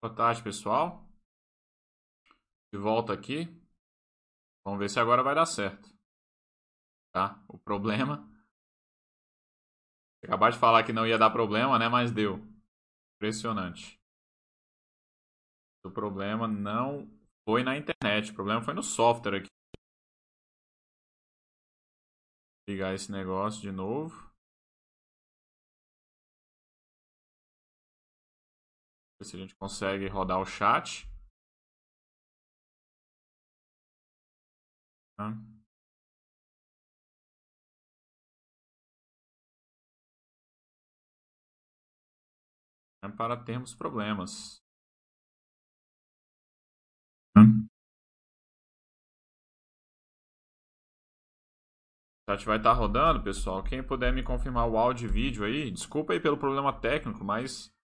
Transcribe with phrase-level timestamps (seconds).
[0.00, 1.04] Boa tarde, pessoal.
[2.72, 3.48] De volta aqui.
[4.64, 5.88] Vamos ver se agora vai dar certo.
[7.12, 7.42] Tá?
[7.48, 8.24] O problema.
[10.22, 11.88] Acabar de falar que não ia dar problema, né?
[11.88, 12.36] Mas deu.
[13.16, 14.00] Impressionante.
[15.84, 17.10] O problema não
[17.44, 18.30] foi na internet.
[18.30, 19.48] O problema foi no software aqui.
[22.68, 24.27] Ligar esse negócio de novo.
[29.20, 31.08] Ver se a gente consegue rodar o chat.
[43.02, 44.62] É para termos problemas.
[52.28, 53.64] O chat vai estar rodando, pessoal.
[53.64, 57.76] Quem puder me confirmar o áudio e vídeo aí, desculpa aí pelo problema técnico, mas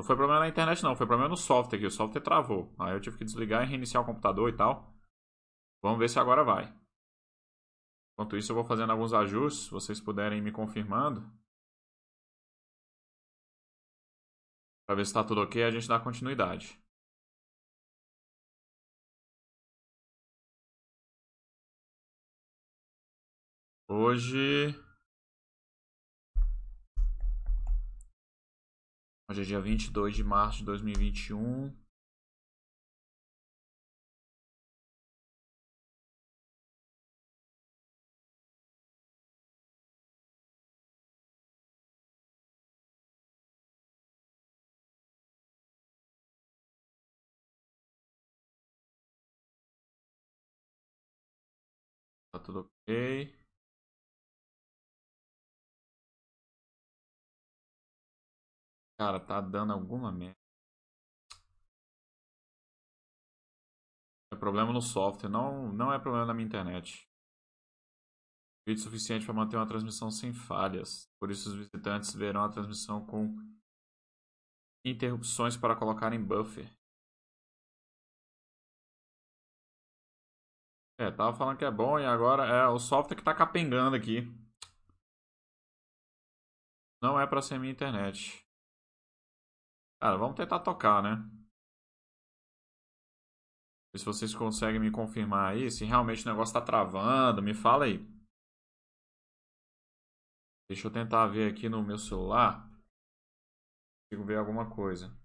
[0.00, 0.96] não foi problema na internet, não.
[0.96, 1.86] Foi problema no software aqui.
[1.86, 2.74] O software travou.
[2.78, 4.94] Aí eu tive que desligar e reiniciar o computador e tal.
[5.82, 6.74] Vamos ver se agora vai.
[8.14, 9.66] Enquanto isso, eu vou fazendo alguns ajustes.
[9.66, 11.20] Se vocês puderem me confirmando.
[14.86, 16.80] Para ver se está tudo ok, a gente dá continuidade.
[23.86, 24.74] Hoje
[29.30, 31.72] Hoje é dia 22 de março de 2021.
[52.32, 53.39] Tá tudo ok.
[59.00, 60.36] Cara, tá dando alguma merda.
[64.30, 67.08] É problema no software, não, não é problema na minha internet.
[68.68, 71.10] Vídeo suficiente para manter uma transmissão sem falhas.
[71.18, 73.34] Por isso os visitantes verão a transmissão com
[74.84, 76.70] interrupções para colocar em buffer.
[80.98, 84.28] É, tava falando que é bom e agora é o software que tá capengando aqui.
[87.02, 88.49] Não é para ser minha internet.
[90.00, 91.22] Cara, vamos tentar tocar, né?
[93.94, 97.98] Se vocês conseguem me confirmar aí, se realmente o negócio tá travando, me fala aí.
[100.70, 102.70] Deixa eu tentar ver aqui no meu celular.
[104.08, 105.19] Consigo ver alguma coisa.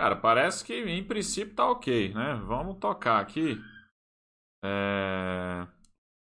[0.00, 2.32] Cara, parece que em princípio tá ok, né?
[2.46, 3.56] Vamos tocar aqui.
[4.64, 5.68] É...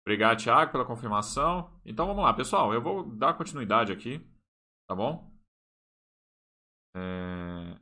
[0.05, 1.81] Obrigado, Thiago, pela confirmação.
[1.83, 2.71] Então vamos lá, pessoal.
[2.71, 4.19] Eu vou dar continuidade aqui,
[4.87, 5.27] tá bom?
[6.95, 7.75] É...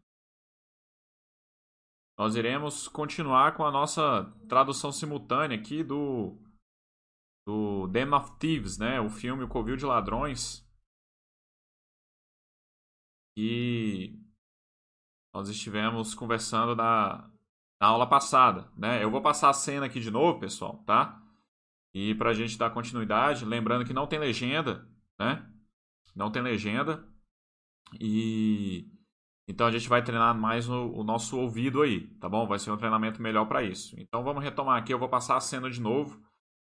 [2.17, 6.41] Nós iremos continuar com a nossa tradução simultânea aqui do
[7.45, 9.01] do Den of Thieves, né?
[9.01, 10.65] O filme O Covil de Ladrões.
[13.37, 14.30] E
[15.33, 17.29] nós estivemos conversando na,
[17.79, 19.03] na aula passada, né?
[19.03, 21.21] Eu vou passar a cena aqui de novo, pessoal, tá?
[21.93, 24.87] E para a gente dar continuidade, lembrando que não tem legenda,
[25.19, 25.49] né?
[26.15, 27.05] Não tem legenda.
[27.99, 28.89] E
[29.47, 32.47] então a gente vai treinar mais o, nosso ouvido aí, tá bom?
[32.47, 33.99] Vai ser um treinamento melhor para isso.
[33.99, 36.21] Então vamos retomar aqui, eu vou passar a cena de novo,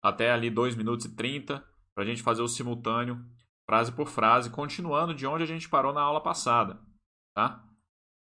[0.03, 1.65] até ali 2 minutos e 30,
[1.95, 3.25] para a gente fazer o simultâneo,
[3.65, 6.79] frase por frase, continuando de onde a gente parou na aula passada,
[7.33, 7.66] tá?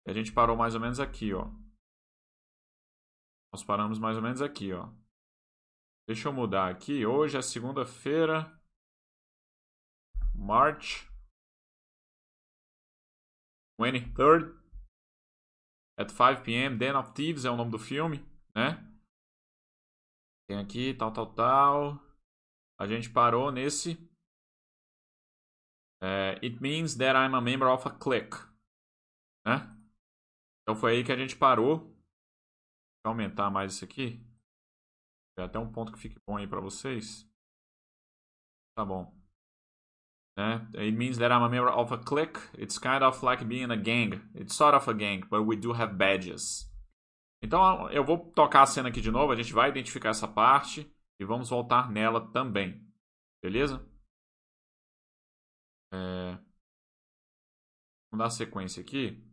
[0.07, 1.51] A gente parou mais ou menos aqui, ó.
[3.53, 4.89] Nós paramos mais ou menos aqui, ó.
[6.07, 7.05] Deixa eu mudar aqui.
[7.05, 8.61] Hoje é segunda-feira.
[10.35, 11.09] March
[13.81, 14.59] 23rd.
[15.99, 16.79] At 5 p.m.
[16.79, 18.19] Den of Thieves é o nome do filme,
[18.55, 18.87] né?
[20.49, 22.11] Tem aqui, tal, tal, tal.
[22.79, 23.99] A gente parou nesse.
[26.03, 28.37] É, it means that I'm a member of a clique.
[29.47, 29.80] Né?
[30.71, 31.79] Então foi aí que a gente parou.
[33.05, 34.25] Vou aumentar mais isso aqui.
[35.37, 37.29] Tem até um ponto que fique bom aí para vocês.
[38.77, 39.13] Tá bom.
[40.39, 40.71] Né?
[40.77, 42.39] It means that I'm a member of a clique.
[42.57, 44.23] It's kind of like being a gang.
[44.33, 46.73] It's sort of a gang, but we do have badges.
[47.43, 49.33] Então eu vou tocar a cena aqui de novo.
[49.33, 50.89] A gente vai identificar essa parte
[51.19, 52.89] e vamos voltar nela também.
[53.43, 53.85] Beleza?
[55.93, 56.39] É...
[58.13, 59.30] Vamos dar sequência aqui.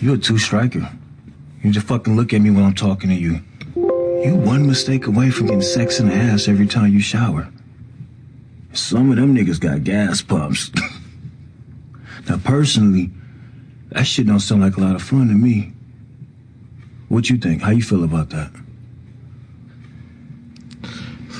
[0.00, 0.88] You're a two-striker.
[1.62, 3.40] You just fucking look at me when I'm talking to you.
[3.74, 7.48] You one mistake away from getting sex in the ass every time you shower.
[8.72, 10.70] Some of them niggas got gas pumps.
[12.28, 13.10] now, personally,
[13.90, 15.72] that shit don't sound like a lot of fun to me.
[17.08, 17.62] What you think?
[17.62, 18.50] How you feel about that?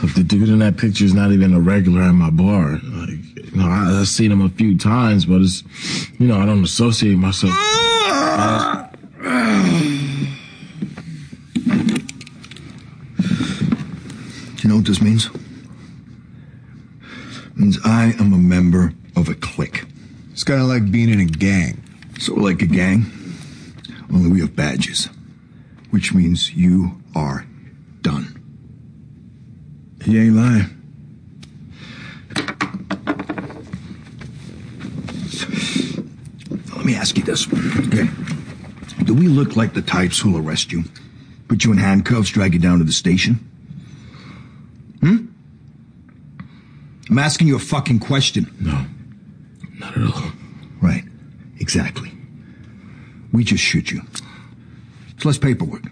[0.02, 3.10] If the dude in that picture is not even a regular at my bar, like,
[3.10, 5.62] you know, I, I've seen him a few times, but it's,
[6.18, 7.52] you know, I don't associate myself.
[8.08, 8.14] Do
[14.62, 15.26] you know what this means?
[17.46, 19.84] It means I am a member of a clique.
[20.32, 21.82] It's kind of like being in a gang.
[22.18, 23.04] Sort of like a gang,
[24.10, 25.10] only we have badges,
[25.90, 27.46] which means you are
[28.00, 28.34] done.
[30.02, 30.74] He ain't lying.
[36.50, 37.46] Let me ask you this.
[37.86, 38.08] Okay.
[39.04, 40.84] Do we look like the types who'll arrest you?
[41.46, 43.34] Put you in handcuffs, drag you down to the station?
[45.00, 45.26] Hmm?
[47.10, 48.54] I'm asking you a fucking question.
[48.60, 48.86] No,
[49.78, 50.32] not at all.
[50.80, 51.04] Right.
[51.60, 52.10] Exactly.
[53.32, 54.02] We just shoot you.
[55.10, 55.84] It's less paperwork.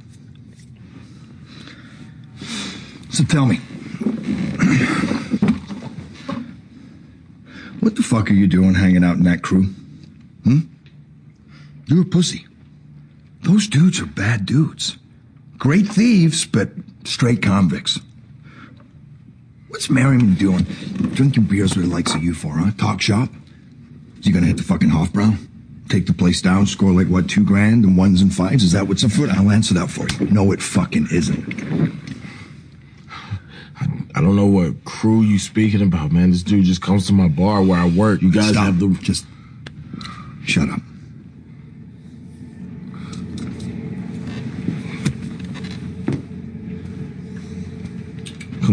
[3.10, 3.56] So tell me.
[7.80, 9.64] what the fuck are you doing hanging out in that crew?
[10.44, 10.60] Hmm?
[11.86, 12.46] You're a pussy.
[13.42, 14.96] Those dudes are bad dudes.
[15.58, 16.70] Great thieves, but
[17.04, 18.00] straight convicts.
[19.68, 20.64] What's Merriman doing?
[21.14, 22.72] Drinking beers with the likes of you for, huh?
[22.78, 23.30] Talk shop?
[24.22, 25.36] You gonna hit the fucking Hofbrau?
[25.88, 28.64] Take the place down, score like what, two grand and ones and fives?
[28.64, 29.30] Is that what's afoot?
[29.30, 30.30] I'll answer that for you.
[30.30, 31.92] No, it fucking isn't.
[34.16, 36.30] I don't know what crew you speaking about, man.
[36.30, 38.22] This dude just comes to my bar where I work.
[38.22, 38.64] You guys Stop.
[38.64, 39.26] have the Just
[40.46, 40.80] shut up.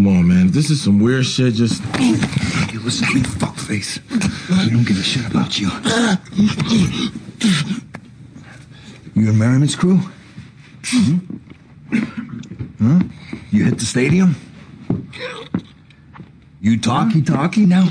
[0.03, 0.47] Come on, man.
[0.51, 1.53] This is some weird shit.
[1.53, 4.01] Just You listen to me, fuckface.
[4.65, 5.69] We don't give a shit about you.
[9.15, 10.01] You in Merriman's crew?
[10.87, 11.37] Hmm?
[12.81, 13.03] Huh?
[13.51, 14.35] You hit the stadium?
[16.59, 17.87] You talkie talkie now?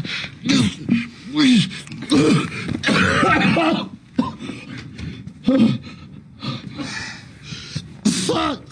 [8.05, 8.64] Fuck!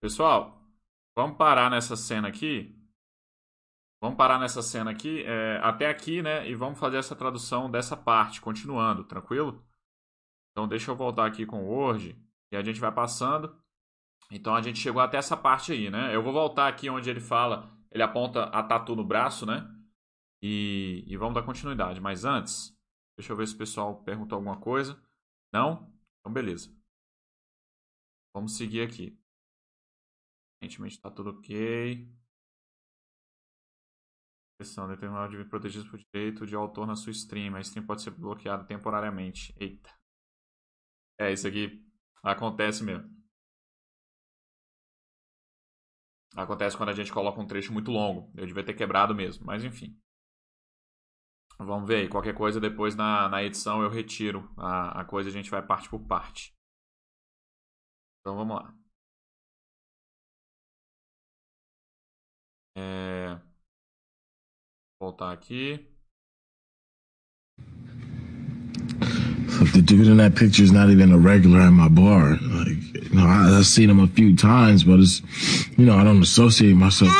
[0.00, 0.54] Pessoal,
[1.16, 2.74] vamos parar nessa cena aqui.
[4.00, 6.46] Vamos parar nessa cena aqui, é, até aqui, né?
[6.48, 9.64] E vamos fazer essa tradução dessa parte, continuando, tranquilo?
[10.50, 12.16] Então deixa eu voltar aqui com o Word
[12.52, 13.58] e a gente vai passando.
[14.30, 16.14] Então a gente chegou até essa parte aí, né?
[16.14, 19.66] Eu vou voltar aqui onde ele fala, ele aponta a tatu no braço, né?
[20.42, 22.00] E, e vamos dar continuidade.
[22.00, 22.76] Mas antes,
[23.16, 25.02] deixa eu ver se o pessoal perguntou alguma coisa.
[25.52, 25.90] Não?
[26.20, 26.70] Então beleza.
[28.34, 29.18] Vamos seguir aqui.
[30.64, 32.08] Aparentemente está tudo ok.
[34.52, 37.54] Expressão determinada de protegidos por direito de autor na sua stream.
[37.54, 39.54] A stream pode ser bloqueada temporariamente.
[39.60, 39.90] Eita.
[41.20, 41.86] É, isso aqui
[42.22, 43.12] acontece mesmo.
[46.34, 48.32] Acontece quando a gente coloca um trecho muito longo.
[48.34, 50.00] Eu devia ter quebrado mesmo, mas enfim.
[51.58, 52.08] Vamos ver aí.
[52.08, 55.90] Qualquer coisa depois na, na edição eu retiro a, a coisa a gente vai parte
[55.90, 56.56] por parte.
[58.20, 58.83] Então vamos lá.
[62.76, 63.38] É...
[65.00, 65.94] Voltar aqui.
[69.60, 72.36] if the dude in that picture is not even a regular at my bar.
[72.40, 75.22] Like, you know, I, I've seen him a few times, but it's,
[75.78, 77.10] you know, I don't associate myself.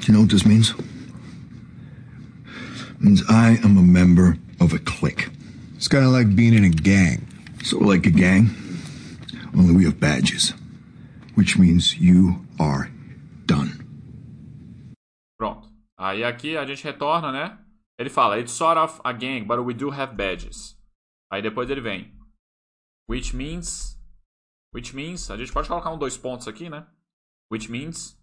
[0.00, 0.74] Do you know what this means?
[2.90, 5.30] It means I am a member of a clique.
[5.76, 7.26] It's kind of like being in a gang.
[7.60, 8.48] Of like a gang,
[9.54, 10.54] only we have badges,
[11.34, 12.90] which means you are
[13.46, 13.78] done.
[15.38, 15.68] Pronto.
[15.96, 17.58] Aí aqui a gente retorna, né?
[17.98, 20.74] Ele fala, it's sort of a gang, but we do have badges.
[21.30, 22.12] Aí depois ele vem,
[23.06, 23.96] which means,
[24.74, 26.86] which means, a gente pode colocar um dois pontos aqui, né?
[27.52, 28.18] Which means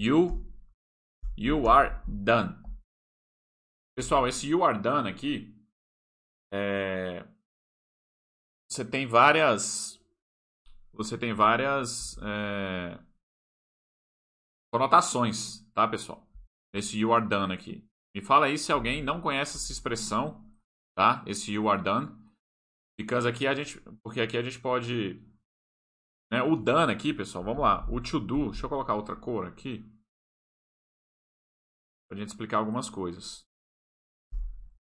[0.00, 0.44] you,
[1.36, 2.56] you are done.
[3.96, 5.54] Pessoal, esse you are done aqui,
[6.52, 7.24] é,
[8.74, 10.02] você tem várias,
[10.92, 12.98] você tem várias é,
[14.72, 16.28] conotações, tá, pessoal?
[16.72, 17.88] Esse you are done aqui.
[18.12, 20.44] Me fala aí se alguém não conhece essa expressão,
[20.96, 21.22] tá?
[21.24, 22.08] Esse you are done.
[22.98, 25.22] Because aqui a gente, porque aqui a gente pode,
[26.32, 26.42] né?
[26.42, 27.88] O done aqui, pessoal, vamos lá.
[27.88, 29.88] O to do, deixa eu colocar outra cor aqui.
[32.08, 33.46] Pra gente explicar algumas coisas.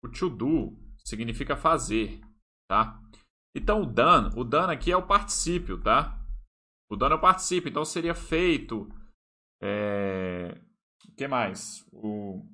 [0.03, 2.21] O to do significa fazer,
[2.69, 3.01] tá?
[3.57, 6.23] Então o done, o done aqui é o particípio, tá?
[6.91, 8.87] O done é o particípio, então seria feito.
[9.63, 10.61] É...
[11.09, 11.83] O que mais?
[11.91, 12.47] O...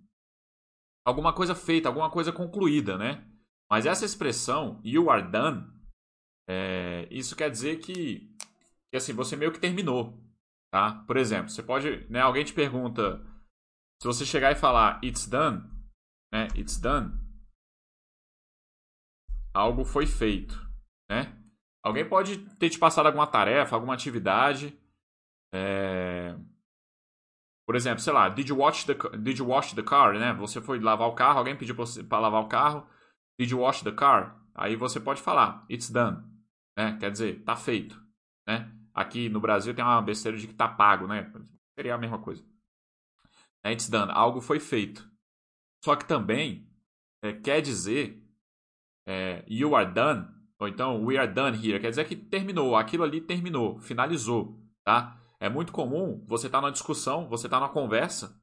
[1.05, 3.29] Alguma coisa feita, alguma coisa concluída, né?
[3.69, 5.67] Mas essa expressão, you are done,
[6.49, 7.09] é...
[7.11, 8.33] isso quer dizer que,
[8.89, 10.17] que assim, você meio que terminou,
[10.73, 11.03] tá?
[11.05, 13.19] Por exemplo, você pode, né, alguém te pergunta,
[14.01, 15.69] se você chegar e falar it's done,
[16.33, 17.13] né, it's done,
[19.53, 20.72] algo foi feito,
[21.11, 21.37] né?
[21.83, 24.79] Alguém pode ter te passado alguma tarefa, alguma atividade.
[25.53, 26.37] É...
[27.67, 30.33] Por exemplo, sei lá, did you, watch the, did you wash the car, né?
[30.35, 31.75] Você foi lavar o carro, alguém pediu
[32.09, 32.87] para lavar o carro.
[33.39, 34.41] Did you wash the car?
[34.55, 36.23] Aí você pode falar, it's done.
[36.77, 36.97] Né?
[36.99, 38.01] Quer dizer, tá feito.
[38.47, 38.71] Né?
[38.95, 41.33] Aqui no Brasil tem uma besteira de que tá pago, né?
[41.75, 42.45] Seria a mesma coisa.
[43.65, 45.09] It's done, algo foi feito.
[45.85, 46.69] Só que também
[47.23, 48.23] é, quer dizer
[49.07, 50.29] é, you are done,
[50.63, 55.21] ou então we are done here, quer dizer que terminou, aquilo ali terminou, finalizou, tá?
[55.41, 58.41] É muito comum você estar tá numa discussão, você estar tá numa conversa,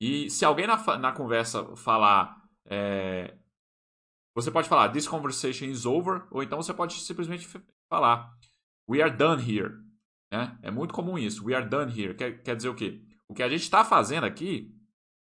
[0.00, 2.42] e se alguém na, na conversa falar.
[2.64, 3.36] É,
[4.34, 7.46] você pode falar this conversation is over, ou então você pode simplesmente
[7.86, 8.34] falar
[8.88, 9.74] we are done here.
[10.32, 10.58] Né?
[10.62, 12.14] É muito comum isso, we are done here.
[12.14, 13.02] Quer, quer dizer o quê?
[13.28, 14.74] O que a gente está fazendo aqui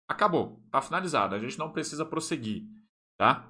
[0.07, 2.67] acabou, está finalizado, a gente não precisa prosseguir.
[3.17, 3.49] Tá?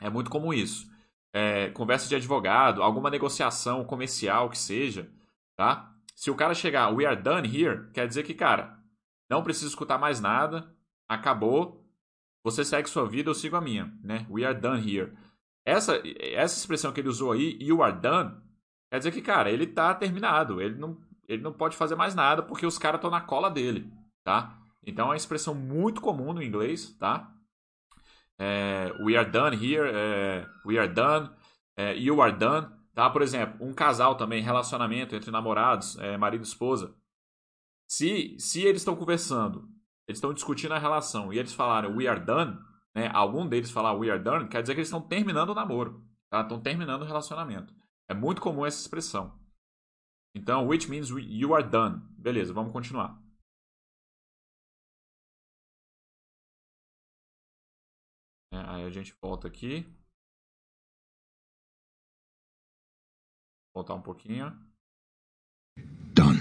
[0.00, 0.93] É muito comum isso.
[1.36, 5.10] É, conversa de advogado, alguma negociação comercial que seja,
[5.56, 5.92] tá?
[6.14, 8.78] Se o cara chegar, we are done here, quer dizer que, cara,
[9.28, 10.72] não preciso escutar mais nada,
[11.08, 11.84] acabou,
[12.44, 14.24] você segue sua vida, eu sigo a minha, né?
[14.30, 15.12] We are done here.
[15.66, 18.36] Essa, essa expressão que ele usou aí, you are done,
[18.90, 22.42] quer dizer que, cara, ele tá terminado, ele não, ele não pode fazer mais nada
[22.42, 23.90] porque os caras estão na cola dele,
[24.22, 24.56] tá?
[24.86, 27.33] Então é uma expressão muito comum no inglês, tá?
[28.38, 31.30] É, we are done here, é, we are done,
[31.76, 32.68] é, you are done.
[32.94, 33.10] Tá?
[33.10, 36.94] Por exemplo, um casal também, relacionamento entre namorados, é, marido e esposa.
[37.88, 39.68] Se, se eles estão conversando,
[40.06, 42.58] eles estão discutindo a relação e eles falaram we are done,
[42.94, 46.04] né, algum deles falar we are done, quer dizer que eles estão terminando o namoro,
[46.30, 46.42] tá?
[46.42, 47.74] estão terminando o relacionamento.
[48.08, 49.38] É muito comum essa expressão.
[50.34, 52.02] Então, which means you are done.
[52.18, 53.18] Beleza, vamos continuar.
[58.54, 59.84] É, aí a gente volta aqui.
[63.74, 64.46] Voltar um pouquinho.
[66.14, 66.38] Done.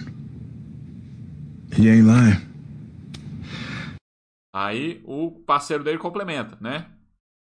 [1.76, 2.54] He ain't lying.
[4.56, 6.96] Aí o parceiro dele complementa, né?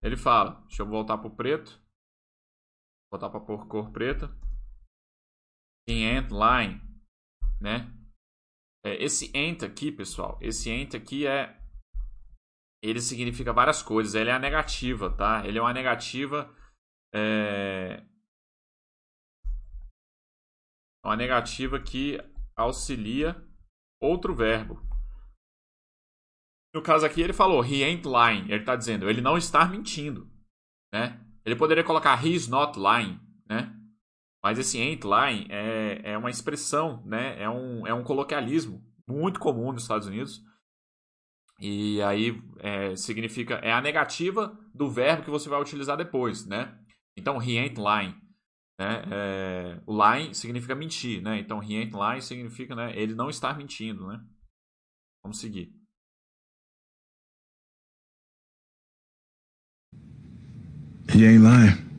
[0.00, 1.82] Ele fala, deixa eu voltar pro preto.
[3.12, 4.28] Voltar pra cor preta.
[5.88, 6.78] He ain't lying,
[7.60, 7.92] né?
[8.86, 11.60] É, esse ain't aqui, pessoal, esse ain't aqui é
[12.82, 14.14] ele significa várias coisas.
[14.14, 15.46] Ele é a negativa, tá?
[15.46, 16.52] Ele é uma negativa.
[17.14, 18.04] É...
[21.04, 22.18] Uma negativa que
[22.56, 23.40] auxilia
[24.00, 24.82] outro verbo.
[26.74, 28.50] No caso aqui, ele falou he ain't lying.
[28.50, 30.30] Ele está dizendo, ele não está mentindo.
[30.92, 31.20] Né?
[31.44, 33.20] Ele poderia colocar he is not lying.
[33.46, 33.76] Né?
[34.42, 37.40] Mas esse ain't lying é, é uma expressão, né?
[37.40, 40.42] é, um, é um coloquialismo muito comum nos Estados Unidos
[41.62, 46.76] e aí é, significa é a negativa do verbo que você vai utilizar depois, né?
[47.16, 48.16] Então he ain't lying,
[48.80, 49.04] né?
[49.08, 51.38] É, o lying significa mentir, né?
[51.38, 52.92] Então he ain't lying significa, né?
[52.98, 54.20] Ele não está mentindo, né?
[55.22, 55.72] Vamos seguir.
[61.14, 61.92] He ain't lying.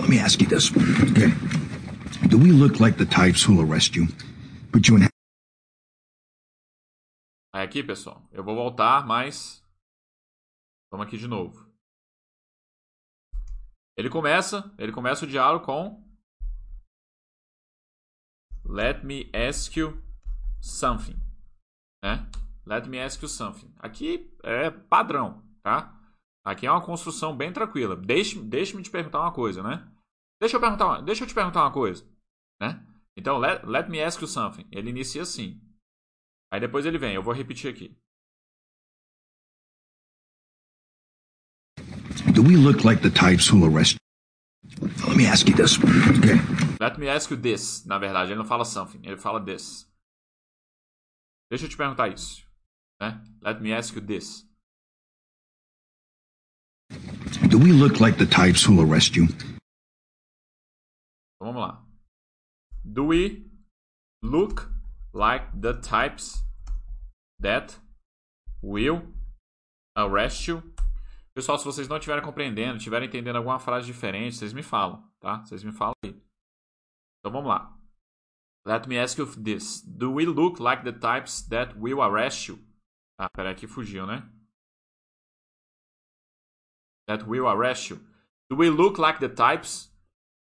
[0.00, 0.72] Let me ask you this.
[0.72, 1.57] Okay.
[2.28, 4.06] Do we look like the types who'll arrest you?
[4.70, 5.08] Put you in.
[7.54, 9.64] Aí aqui, pessoal, eu vou voltar, mas
[10.92, 11.66] vamos aqui de novo.
[13.96, 16.06] Ele começa, ele começa o diálogo com
[18.62, 19.98] Let me ask you
[20.60, 21.16] something,
[22.04, 22.30] né?
[22.66, 23.72] Let me ask you something.
[23.78, 25.98] Aqui é padrão, tá?
[26.44, 27.96] Aqui é uma construção bem tranquila.
[27.96, 29.90] Deixe-me deixe te perguntar uma coisa, né?
[30.38, 32.17] Deixa eu, perguntar, deixa eu te perguntar uma coisa.
[32.60, 32.84] Né?
[33.16, 34.66] Então, let, let me ask you something.
[34.70, 35.60] Ele inicia assim.
[36.52, 37.14] Aí depois ele vem.
[37.14, 37.96] Eu vou repetir aqui.
[42.32, 43.96] Do we look like the types who'll arrest?
[44.80, 45.78] Let me ask you this.
[45.78, 46.36] Okay.
[46.80, 47.84] Let me ask you this.
[47.84, 49.88] Na verdade, ele não fala something, ele fala this.
[51.50, 52.46] Deixa eu te perguntar isso.
[53.00, 53.22] Né?
[53.42, 54.46] Let me ask you this.
[57.50, 59.26] Do we look like the types who'll arrest you?
[61.40, 61.87] Vamos lá.
[62.84, 63.48] Do we
[64.22, 64.70] look
[65.12, 66.42] like the types
[67.40, 67.78] that
[68.62, 69.02] will
[69.96, 70.62] arrest you.
[71.34, 75.44] Pessoal, se vocês não estiverem compreendendo, estiverem entendendo alguma frase diferente, vocês me falam, tá?
[75.44, 76.10] Vocês me falam aí.
[77.20, 77.76] Então vamos lá.
[78.66, 79.82] Let me ask you this.
[79.82, 82.58] Do we look like the types that will arrest you?
[83.18, 84.28] Ah, peraí que fugiu, né?
[87.06, 87.98] That will arrest you.
[88.50, 89.90] Do we look like the types?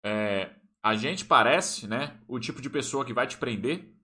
[0.04, 0.57] É,
[0.88, 2.18] a gente parece, né?
[2.26, 3.94] O tipo de pessoa que vai te prender.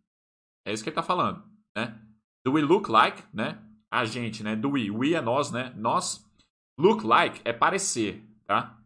[0.67, 1.43] É isso que ele tá falando,
[1.75, 1.99] né?
[2.45, 3.59] Do we look like, né?
[3.91, 4.55] A gente, né?
[4.55, 4.91] Do we.
[4.91, 5.73] We é nós, né?
[5.79, 6.23] Nós.
[6.79, 8.79] Look like é parecer, tá?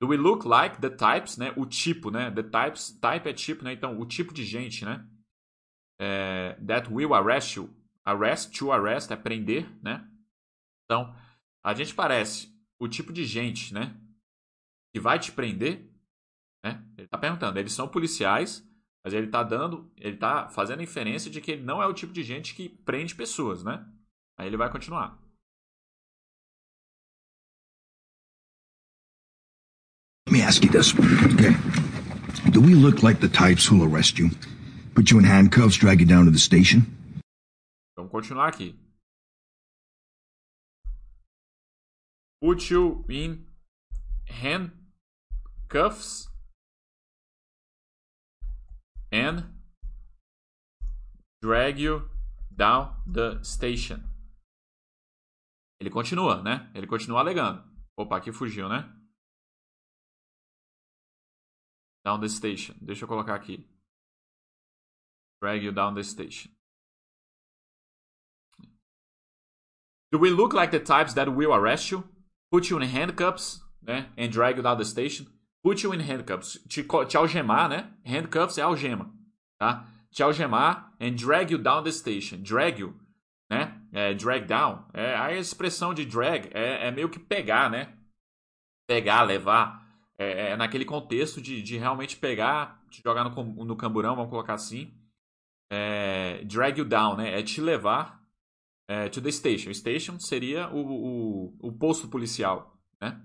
[0.00, 1.52] Do we look like the types, né?
[1.56, 2.28] O tipo, né?
[2.28, 3.72] The types, type é tipo, né?
[3.72, 5.08] Então, o tipo de gente, né?
[6.00, 7.72] É, that will arrest you.
[8.04, 10.10] Arrest, to arrest é prender, né?
[10.84, 11.14] Então,
[11.64, 13.96] a gente parece o tipo de gente, né?
[14.92, 15.88] Que vai te prender,
[16.64, 16.84] né?
[16.96, 18.66] Ele está perguntando, eles são policiais,
[19.04, 21.94] mas ele está dando, ele está fazendo a inferência de que ele não é o
[21.94, 23.86] tipo de gente que prende pessoas, né?
[24.36, 25.18] Aí ele vai continuar.
[30.26, 31.54] Let me ask you this, okay?
[32.50, 34.28] Do we look like the types who'll arrest you,
[34.94, 36.82] put you in handcuffs, drag you down to the station?
[37.96, 38.78] Vamos continuar aqui.
[42.40, 43.46] Put you in
[44.28, 46.28] handcuffs
[49.12, 49.44] and
[51.42, 52.08] drag you
[52.50, 54.02] down the station.
[55.80, 56.70] Ele continua, né?
[56.74, 57.62] Ele continua alegando.
[57.96, 58.82] Opa, aqui fugiu, né?
[62.04, 62.74] Down the station.
[62.80, 63.68] Deixa eu colocar aqui.
[65.40, 66.50] Drag you down the station.
[70.10, 72.02] Do we look like the types that will arrest you,
[72.50, 74.12] put you in handcuffs, né?
[74.16, 75.26] And drag you down the station?
[75.62, 76.58] Put you in handcuffs.
[76.68, 77.92] Te, te algemar, né?
[78.04, 79.12] Handcuffs é algema,
[79.58, 79.86] tá?
[80.10, 82.38] Te algemar and drag you down the station.
[82.42, 82.98] Drag you,
[83.50, 83.80] né?
[83.92, 84.84] É, drag down.
[84.92, 87.94] É, a expressão de drag é, é meio que pegar, né?
[88.86, 89.86] Pegar, levar.
[90.16, 94.54] É, é naquele contexto de, de realmente pegar, te jogar no, no camburão, vamos colocar
[94.54, 94.92] assim.
[95.70, 97.38] É, drag you down, né?
[97.38, 98.18] É te levar
[98.88, 99.72] é, to the station.
[99.74, 103.20] Station seria o, o, o posto policial, né?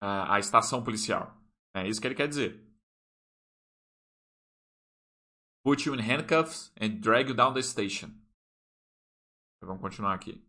[0.00, 1.34] A, estação policial.
[1.74, 2.64] É isso que ele quer dizer.
[5.64, 8.10] Put you in handcuffs and drag you down the station.
[9.62, 10.40] Vamos continuar aqui.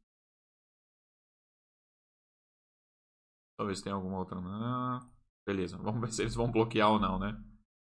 [3.58, 4.38] Talvez tenha alguma outra.
[4.40, 5.10] Ah,
[5.48, 7.36] beleza, vamos ver se eles vão bloquear ou não, né?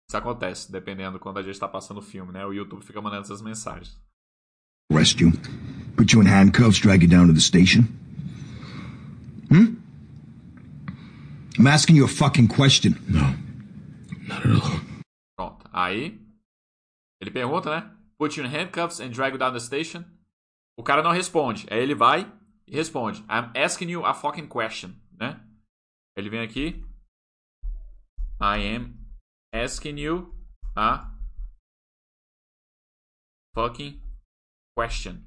[0.08, 2.46] Isso acontece, dependendo quando a gente está passando o filme, né?
[2.46, 4.00] O YouTube fica mandando essas mensagens.
[4.92, 5.32] Arrest you,
[5.98, 7.86] put you in handcuffs, drag you down to the station?
[9.50, 9.85] Hmm?
[11.58, 12.96] I'm asking you a fucking question.
[13.08, 13.34] No,
[14.28, 14.80] not at all.
[15.38, 16.20] Pronto, aí
[17.22, 17.96] ele pergunta, né?
[18.18, 20.04] Put you in handcuffs and drag you down the station.
[20.78, 21.66] O cara não responde.
[21.70, 22.30] Aí ele vai
[22.68, 23.22] e responde.
[23.30, 25.42] I'm asking you a fucking question, né?
[26.18, 26.84] Ele vem aqui.
[28.42, 28.98] I am
[29.54, 30.36] asking you
[30.76, 31.10] a
[33.56, 34.02] fucking
[34.78, 35.22] question.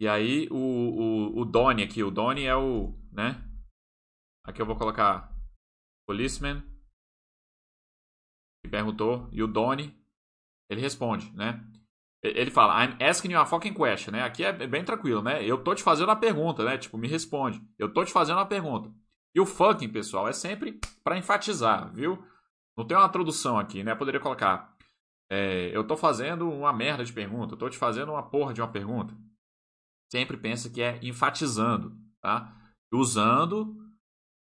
[0.00, 3.44] E aí o, o, o Donnie aqui, o Donnie é o, né?
[4.48, 5.30] Aqui eu vou colocar
[6.08, 6.62] policeman
[8.64, 9.94] que perguntou e o Donnie
[10.70, 11.62] ele responde, né?
[12.22, 14.22] Ele fala, I'm asking you a fucking question, né?
[14.22, 15.44] Aqui é bem tranquilo, né?
[15.44, 16.78] Eu tô te fazendo a pergunta, né?
[16.78, 17.62] Tipo, me responde.
[17.78, 18.90] Eu tô te fazendo a pergunta.
[19.34, 22.18] E o fucking, pessoal, é sempre para enfatizar, viu?
[22.74, 23.92] Não tem uma tradução aqui, né?
[23.92, 24.74] Eu poderia colocar,
[25.30, 28.62] é, eu tô fazendo uma merda de pergunta, eu tô te fazendo uma porra de
[28.62, 29.14] uma pergunta.
[30.10, 32.56] Sempre pensa que é enfatizando, tá?
[32.90, 33.87] Usando,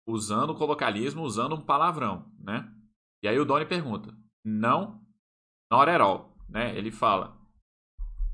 [0.07, 2.71] usando o colocalismo, usando um palavrão, né?
[3.23, 5.03] E aí o Doni pergunta, não,
[5.71, 6.77] not at all, né?
[6.77, 7.35] Ele fala,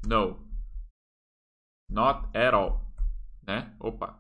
[0.06, 0.40] no.
[1.90, 2.82] Not at all.
[3.46, 3.76] Né?
[3.80, 4.20] Opa.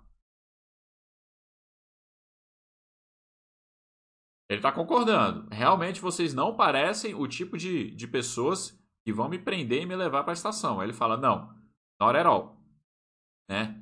[4.50, 5.48] Ele está concordando.
[5.50, 9.96] Realmente vocês não parecem o tipo de, de pessoas que vão me prender e me
[9.96, 10.84] levar para a estação.
[10.84, 11.56] Ele fala, não,
[12.00, 12.62] not at all.
[13.50, 13.81] Né?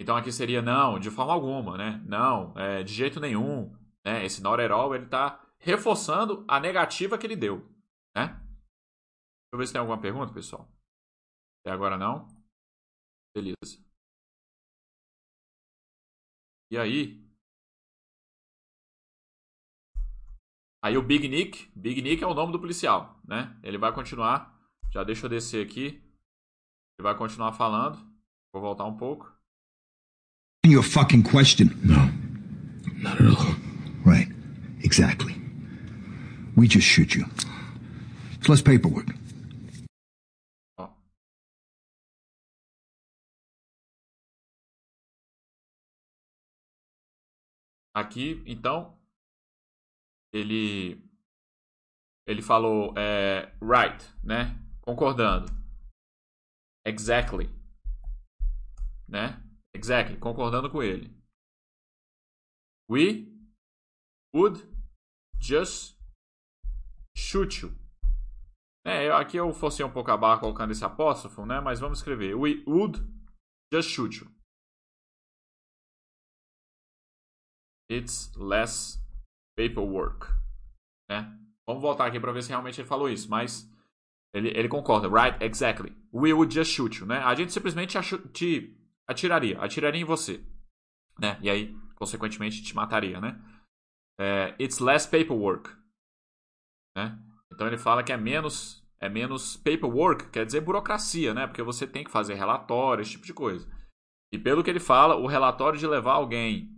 [0.00, 2.02] Então aqui seria não, de forma alguma, né?
[2.06, 3.76] Não, é, de jeito nenhum.
[4.04, 4.24] Né?
[4.24, 7.68] Esse not at all, ele está reforçando a negativa que ele deu.
[8.14, 8.28] Né?
[8.28, 10.68] Deixa eu ver se tem alguma pergunta, pessoal.
[11.60, 12.28] Até agora não?
[13.34, 13.84] Beleza.
[16.70, 17.26] E aí?
[20.82, 23.58] Aí o Big Nick, Big Nick é o nome do policial, né?
[23.62, 24.56] Ele vai continuar.
[24.92, 26.00] Já deixa eu descer aqui.
[26.98, 27.98] Ele vai continuar falando.
[28.52, 29.37] Vou voltar um pouco.
[30.68, 31.74] Your fucking question.
[31.82, 32.10] No,
[33.02, 33.54] not at all.
[34.04, 34.28] Right.
[34.82, 35.34] Exactly.
[36.56, 37.24] We just shoot you.
[38.44, 39.06] Plus paperwork.
[40.76, 40.90] Ó.
[47.94, 48.94] Aqui, então,
[50.30, 51.02] ele
[52.26, 54.54] ele falou é, right, né?
[54.82, 55.50] Concordando.
[56.84, 57.48] Exactly,
[59.08, 59.42] né?
[59.74, 61.16] Exactly, concordando com ele.
[62.90, 63.28] We
[64.34, 64.66] would
[65.40, 65.96] just
[67.16, 67.74] shoot you.
[68.84, 71.60] É, aqui eu forcei um pouco a barra colocando esse apóstrofo, né?
[71.60, 72.34] Mas vamos escrever.
[72.34, 72.98] We would
[73.72, 74.30] just shoot you.
[77.90, 78.98] It's less
[79.56, 80.28] paperwork.
[81.10, 81.38] Né?
[81.66, 83.28] Vamos voltar aqui para ver se realmente ele falou isso.
[83.28, 83.70] Mas
[84.32, 85.08] ele, ele concorda.
[85.08, 85.94] Right, exactly.
[86.12, 87.06] We would just shoot you.
[87.06, 87.18] Né?
[87.18, 87.98] A gente simplesmente
[88.32, 88.77] te
[89.08, 89.60] atiraria.
[89.60, 90.44] Atiraria em você.
[91.18, 91.38] Né?
[91.42, 93.20] E aí, consequentemente, te mataria.
[93.20, 93.40] Né?
[94.20, 95.70] É, it's less paperwork.
[96.96, 97.18] Né?
[97.52, 101.46] Então ele fala que é menos é menos paperwork, quer dizer burocracia, né?
[101.46, 103.68] Porque você tem que fazer relatório, esse tipo de coisa.
[104.32, 106.68] E pelo que ele fala, o relatório de levar alguém,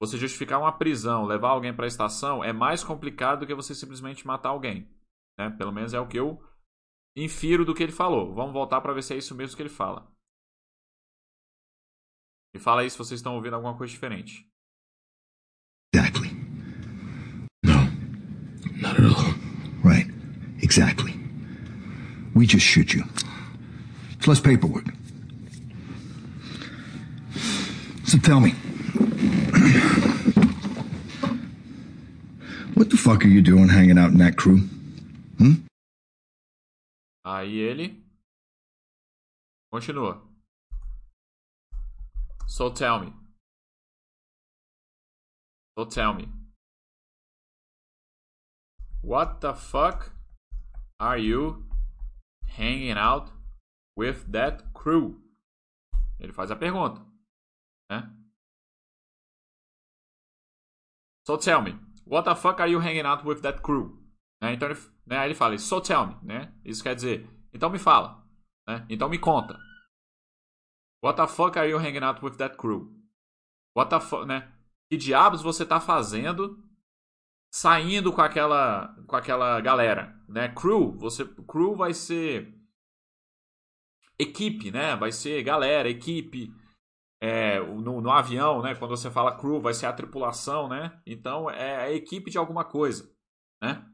[0.00, 3.74] você justificar uma prisão, levar alguém para a estação, é mais complicado do que você
[3.74, 4.88] simplesmente matar alguém.
[5.38, 5.50] Né?
[5.50, 6.42] Pelo menos é o que eu
[7.16, 8.34] infiro do que ele falou.
[8.34, 10.10] Vamos voltar para ver se é isso mesmo que ele fala.
[12.54, 14.46] E fala aí se vocês estão ouvindo alguma coisa diferente.
[15.92, 16.30] Exactly.
[17.64, 17.90] No,
[18.80, 19.34] not at all.
[19.82, 20.08] Right.
[20.62, 21.12] Exactly.
[22.34, 23.04] We just shoot you.
[24.12, 24.86] It's less paperwork.
[28.04, 28.52] So tell me.
[32.74, 34.58] what the fuck are you doing hanging out in that crew?
[35.38, 35.64] Hmm?
[37.24, 38.02] Aí ele
[39.72, 40.23] continua.
[42.46, 43.12] So tell me.
[45.76, 46.28] So tell me.
[49.02, 50.12] What the fuck
[50.98, 51.66] are you
[52.46, 53.30] hanging out
[53.96, 55.20] with that crew?
[56.18, 57.04] Ele faz a pergunta,
[57.90, 58.10] né?
[61.26, 63.98] So tell me, what the fuck are you hanging out with that crew?
[64.40, 64.54] Né?
[64.54, 66.52] Então ele, né, ele fala, so tell me, né?
[66.64, 68.22] Isso quer dizer, então me fala,
[68.66, 68.86] né?
[68.88, 69.58] Então me conta.
[71.04, 72.90] What the fuck are you hanging out with that crew?
[73.76, 74.50] What the fuck, né?
[74.88, 76.58] Que diabos você tá fazendo
[77.52, 80.48] saindo com aquela com aquela galera, né?
[80.54, 82.58] Crew, você crew vai ser
[84.18, 84.96] equipe, né?
[84.96, 86.50] Vai ser galera, equipe.
[87.20, 88.74] É, no, no, avião, né?
[88.74, 91.02] Quando você fala crew, vai ser a tripulação, né?
[91.06, 93.14] Então é a equipe de alguma coisa,
[93.62, 93.86] né?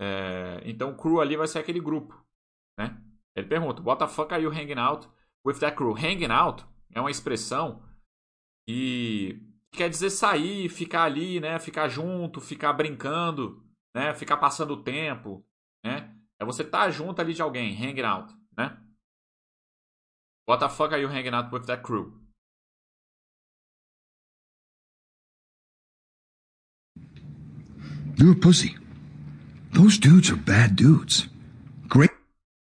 [0.00, 2.18] É, então crew ali vai ser aquele grupo,
[2.78, 2.98] né?
[3.36, 5.06] Ele pergunta: What the fuck are you hanging out
[5.44, 5.94] with that crew?
[5.94, 7.82] Hanging out é uma expressão
[8.68, 9.40] que
[9.72, 11.58] quer dizer sair, ficar ali, né?
[11.58, 14.14] Ficar junto, ficar brincando, né?
[14.14, 15.44] Ficar passando o tempo,
[15.84, 16.14] né?
[16.38, 18.78] É você estar tá junto ali de alguém, hanging out, né?
[20.48, 22.18] What the fuck are you hanging out with that crew?
[28.16, 28.76] You're a pussy.
[29.72, 31.28] Those dudes are bad dudes.
[31.88, 32.10] Great,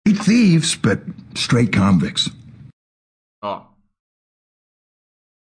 [0.07, 1.01] great thieves, but
[1.35, 2.31] straight convicts.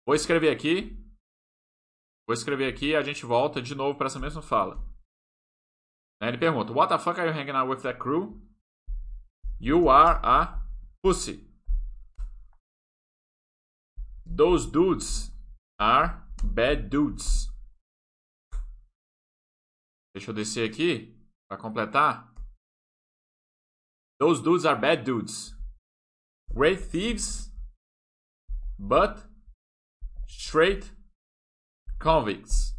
[0.07, 0.97] Vou escrever aqui.
[2.27, 4.83] Vou escrever aqui e a gente volta de novo para essa mesma fala.
[6.21, 8.41] Ele pergunta: What the fuck are you hanging out with that crew?
[9.61, 10.63] You are a
[11.03, 11.49] pussy.
[14.27, 15.33] Those dudes
[15.79, 17.51] are bad dudes.
[20.15, 22.33] Deixa eu descer aqui para completar.
[24.19, 25.55] Those dudes are bad dudes.
[26.53, 27.53] Great thieves,
[28.79, 29.34] but
[30.45, 30.93] straight
[31.99, 32.77] convicts.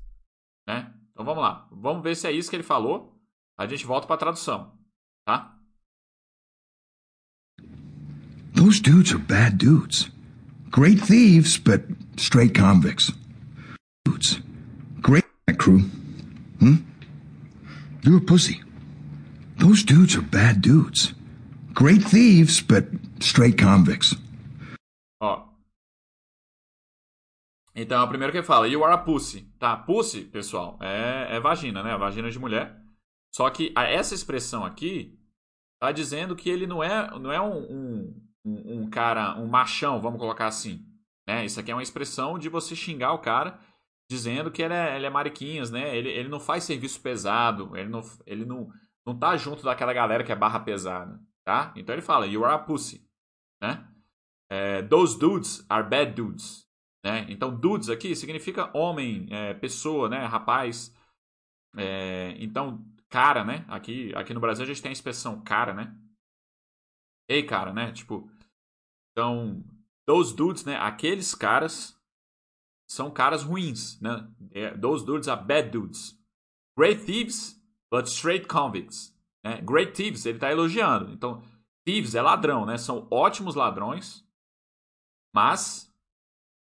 [0.68, 0.94] Né?
[1.12, 1.68] Então vamos lá.
[1.72, 3.20] Vamos ver se é isso que ele falou.
[3.58, 4.78] A gente volta para a tradução,
[5.26, 5.58] tá?
[8.54, 10.10] Those dudes are bad dudes.
[10.70, 11.82] Great thieves, but
[12.18, 13.12] straight convicts.
[14.06, 14.42] Dudes.
[15.02, 15.26] Great
[15.58, 15.80] crew.
[16.60, 16.84] Hmm?
[18.04, 18.62] You're a pussy.
[19.58, 21.14] Those dudes are bad dudes.
[21.74, 22.88] Great thieves, but
[23.20, 24.16] straight convicts.
[27.76, 29.52] Então, a primeira que ele fala, you are a pussy.
[29.60, 31.98] Tá, pussy, pessoal, é, é vagina, né?
[31.98, 32.80] Vagina de mulher.
[33.34, 35.20] Só que essa expressão aqui
[35.82, 40.02] tá dizendo que ele não é, não é um, um, um, um cara, um machão,
[40.02, 40.86] vamos colocar assim.
[41.28, 41.44] Né?
[41.44, 43.60] Isso aqui é uma expressão de você xingar o cara
[44.10, 45.96] dizendo que ele é, ele é mariquinhas, né?
[45.96, 48.70] Ele, ele não faz serviço pesado, ele não, ele não,
[49.06, 51.74] não tá junto daquela galera que é barra pesada, tá?
[51.76, 53.06] Então ele fala, you are a pussy,
[53.62, 53.88] né?
[54.50, 56.65] É, Those dudes are bad dudes,
[57.06, 57.26] né?
[57.30, 60.26] Então dudes aqui significa homem, é, pessoa, né?
[60.26, 60.92] Rapaz.
[61.78, 63.64] É, então cara, né?
[63.68, 65.96] Aqui, aqui no Brasil a gente tem a expressão cara, né?
[67.30, 67.92] Ei, cara, né?
[67.92, 68.30] Tipo,
[69.12, 69.64] então,
[70.06, 70.78] those dudes, né?
[70.78, 71.98] Aqueles caras
[72.90, 74.28] são caras ruins, né?
[74.52, 76.20] É, those dudes are bad dudes.
[76.78, 79.16] Great thieves, but straight convicts.
[79.44, 79.62] Né?
[79.62, 81.12] Great thieves, ele está elogiando.
[81.12, 81.42] Então,
[81.86, 82.78] thieves é ladrão, né?
[82.78, 84.28] São ótimos ladrões,
[85.34, 85.95] mas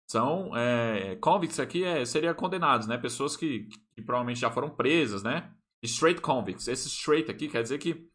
[0.09, 2.97] são é, convicts aqui é, seria condenados, né?
[2.97, 5.53] Pessoas que, que provavelmente já foram presas, né?
[5.83, 6.69] Straight convicts.
[6.69, 8.09] Esse straight aqui quer dizer que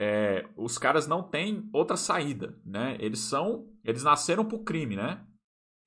[0.00, 2.96] é, os caras não têm outra saída, né?
[3.00, 5.26] Eles são, eles nasceram pro crime, né?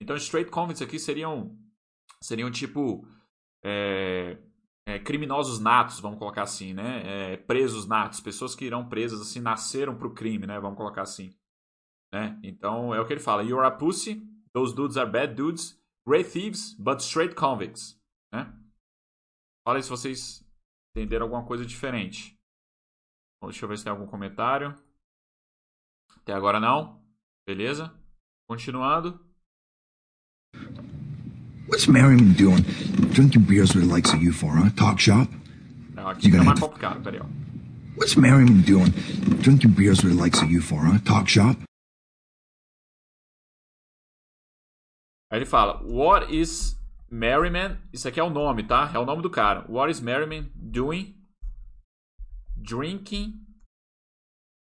[0.01, 1.57] Então, straight convicts aqui seriam,
[2.21, 3.07] seriam tipo
[3.65, 4.37] é,
[4.85, 7.33] é, criminosos natos, vamos colocar assim, né?
[7.33, 10.59] É, presos natos, pessoas que irão presas assim nasceram pro crime, né?
[10.59, 11.33] Vamos colocar assim,
[12.13, 12.39] né?
[12.43, 13.43] Então é o que ele fala.
[13.43, 14.25] You're a pussy.
[14.57, 15.77] Those dudes are bad dudes.
[16.03, 17.95] Great thieves, but straight convicts,
[18.33, 18.51] né?
[19.63, 20.43] Fala aí se vocês
[20.95, 22.35] entenderam alguma coisa diferente.
[23.43, 24.73] Deixa eu ver se tem algum comentário.
[26.15, 26.99] Até agora não.
[27.45, 27.93] Beleza?
[28.49, 29.23] Continuando.
[31.67, 32.63] What's Merriman doing?
[33.13, 34.71] Drinking beers with the likes of you for, huh?
[34.75, 35.31] Talk shop?
[35.93, 37.25] Não, aqui tá mais complicado, peraí, ó.
[37.95, 38.89] What's Merriman doing?
[39.43, 40.97] Drinking beers with the likes of you for, huh?
[41.05, 41.66] Talk shop?
[45.29, 47.77] Aí ele fala, What is Merriman?
[47.91, 48.91] Isso aqui é o nome, tá?
[48.93, 49.65] É o nome do cara.
[49.69, 51.15] What is Merriman doing?
[52.55, 53.45] Drinking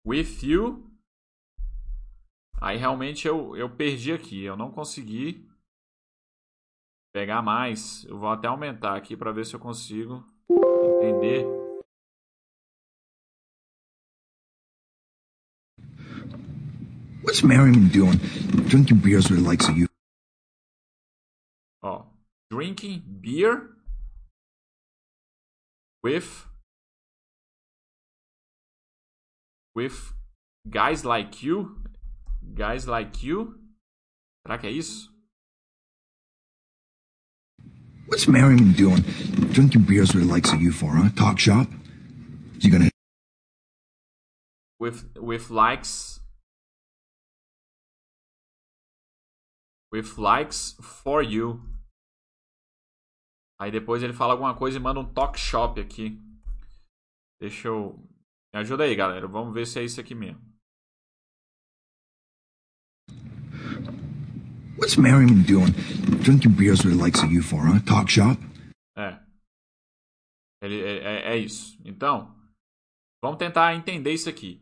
[0.05, 0.91] with you?
[2.59, 4.43] Aí realmente eu, eu perdi aqui.
[4.43, 5.47] Eu não consegui
[7.13, 8.03] pegar mais.
[8.05, 11.45] Eu vou até aumentar aqui para ver se eu consigo entender.
[17.23, 18.17] What's Merriman doing?
[18.67, 19.87] Drinking beers with the likes of you.
[22.51, 23.75] Drinking beer
[26.03, 26.45] with
[29.73, 30.13] with
[30.69, 31.83] guys like you,
[32.53, 33.59] guys like you.
[34.45, 35.09] Será que é isso?
[38.07, 39.01] What's Merriman doing?
[39.51, 41.09] Drinking beers with the likes of you for, huh?
[41.15, 41.67] Talk shop?
[42.57, 42.89] Is he gonna
[44.79, 46.19] with with likes
[49.91, 51.61] with likes for you.
[53.59, 56.19] Aí depois ele fala alguma coisa e manda um talk shop aqui.
[57.39, 57.97] Deixa eu.
[58.53, 59.27] Me ajuda aí, galera.
[59.27, 60.41] Vamos ver se é isso aqui mesmo.
[64.77, 65.71] What's Merriman doing?
[66.21, 67.79] Drinking beers with the likes of you for, huh?
[67.85, 68.37] Talk shop?
[68.97, 69.19] É.
[70.61, 71.79] Ele, é, é, é isso.
[71.85, 72.35] Então,
[73.23, 74.61] vamos tentar entender isso aqui.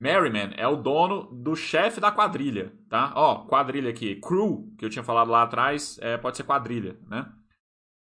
[0.00, 3.12] Merriman é o dono do chefe da quadrilha, tá?
[3.14, 4.16] Ó, quadrilha aqui.
[4.16, 7.32] Crew, que eu tinha falado lá atrás, é, pode ser quadrilha, né?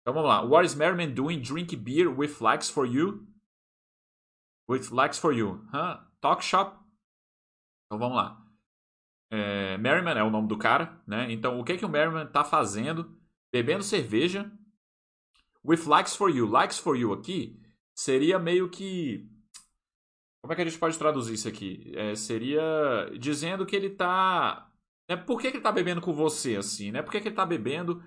[0.04, 0.42] Então vamos lá.
[0.42, 1.40] What is Merriman doing?
[1.40, 3.26] Drink beer with flags for you?
[4.68, 5.66] With flags for you.
[5.72, 6.04] Huh?
[6.20, 6.76] Talk shop?
[7.86, 8.38] Então vamos lá.
[9.30, 11.32] É, Merriman é o nome do cara, né?
[11.32, 13.18] Então, o que que o Merriman tá fazendo?
[13.50, 14.52] Bebendo cerveja.
[15.64, 16.46] With likes for you.
[16.46, 17.58] Likes for you aqui
[17.94, 19.26] seria meio que.
[20.42, 21.90] Como é que a gente pode traduzir isso aqui?
[21.96, 24.70] É, seria dizendo que ele tá.
[25.08, 27.00] Né, por que, que ele tá bebendo com você assim, né?
[27.00, 28.04] Por que, que ele tá bebendo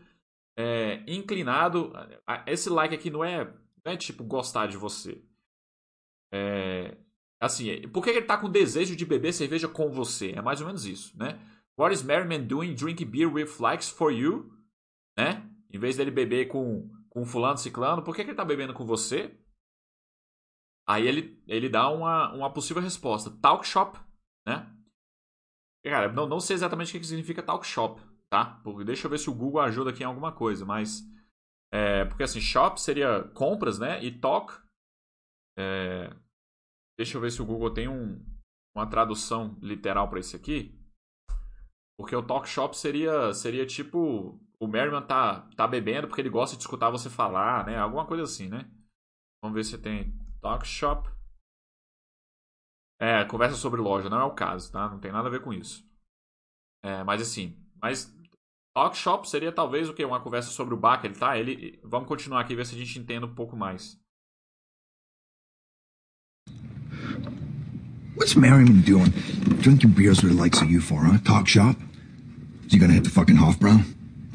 [0.58, 1.94] é, inclinado?
[2.46, 3.46] Esse like aqui não é,
[3.86, 5.24] não é tipo gostar de você.
[6.34, 6.98] É,
[7.40, 10.32] Assim, por que ele tá com desejo de beber cerveja com você?
[10.32, 11.40] É mais ou menos isso, né?
[11.78, 12.74] What is Merriman doing?
[12.74, 14.52] Drink beer with likes for you?
[15.18, 15.48] Né?
[15.72, 18.86] Em vez dele beber com, com fulano ciclano, por que, que ele tá bebendo com
[18.86, 19.38] você?
[20.88, 23.30] Aí ele, ele dá uma, uma possível resposta.
[23.40, 24.00] Talk shop,
[24.48, 24.74] né?
[25.86, 28.60] Cara, não, não sei exatamente o que significa talk shop, tá?
[28.64, 31.04] Porque, deixa eu ver se o Google ajuda aqui em alguma coisa, mas...
[31.72, 34.04] É, porque assim, shop seria compras, né?
[34.04, 34.54] E talk...
[35.58, 36.16] É,
[36.98, 38.26] Deixa eu ver se o Google tem um,
[38.76, 40.76] uma tradução literal para isso aqui.
[41.98, 44.40] Porque o talk shop seria, seria tipo.
[44.60, 47.78] O Merriman tá, tá bebendo porque ele gosta de escutar você falar, né?
[47.78, 48.70] Alguma coisa assim, né?
[49.44, 50.12] Vamos ver se tem
[50.42, 51.08] talk shop.
[53.00, 54.90] É, conversa sobre loja, não é o caso, tá?
[54.90, 55.88] Não tem nada a ver com isso.
[56.84, 58.12] É, mas assim, mas
[58.78, 60.06] talk shop seria talvez o que?
[60.06, 61.36] Uma conversa sobre o ele tá?
[61.36, 63.98] Ele, vamos continuar aqui e ver se a gente entende um pouco mais.
[68.16, 69.12] What's Merriman doing?
[69.62, 71.18] Drinking beers with the likes of you for, huh?
[71.24, 71.76] Talk shop?
[72.66, 73.84] Is he gonna hit the fucking Hofbrow?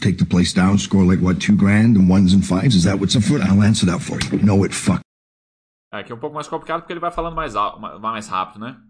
[0.00, 2.74] Take the place down, score like what, two grand and ones and fives?
[2.74, 3.42] Is that what's afoot?
[3.42, 4.42] I'll answer that for you.
[4.42, 5.00] No, it fuck.
[5.92, 7.54] É, aqui é um pouco mais complicado porque ele vai falando mais,
[8.00, 8.80] mais rápido, né?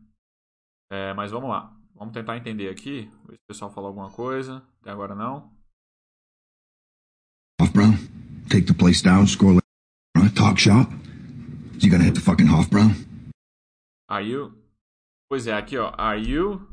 [0.90, 1.81] É, mas vamos lá.
[2.02, 3.08] Vamos tentar entender aqui.
[3.28, 4.60] Ver se o pessoal falou alguma coisa.
[4.80, 5.52] Até agora não.
[7.60, 7.92] Hofbrow?
[8.50, 9.60] Take the place down, score.
[10.16, 10.28] Huh?
[10.34, 10.92] Talk shop?
[11.80, 12.90] You gonna hit the fucking Hofbrow?
[14.10, 14.52] Are you.
[15.30, 15.94] Pois é, aqui ó.
[15.96, 16.66] Are you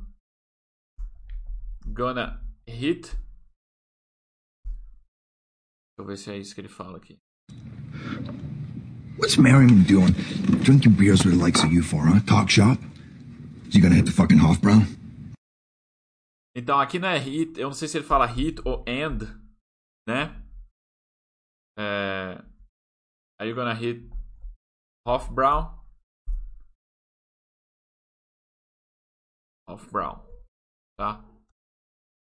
[1.94, 3.15] gonna hit.
[5.94, 7.20] Deixa eu ver se é isso que ele fala aqui.
[9.20, 10.13] What's Merriman doing?
[10.63, 12.20] Drinking beers with the likes of you for, huh?
[12.26, 12.82] Talk shop?
[13.70, 14.98] You gonna hit the fucking Hofbrow?
[16.60, 19.24] Então aqui não é hit, eu não sei se ele fala hit ou end,
[20.06, 20.45] né?
[21.78, 22.43] É...
[23.39, 24.10] Are you gonna hit
[25.08, 25.80] Hofbrow?
[29.69, 30.28] Hofbrow,
[31.00, 31.24] tá?